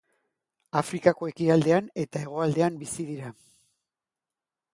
[0.79, 3.31] Afrikako ekialdean eta hegoaldean bizi dira.